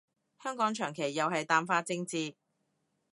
[0.41, 2.33] 香港長期又係淡化政治